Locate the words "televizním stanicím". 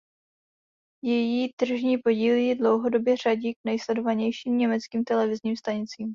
5.03-6.09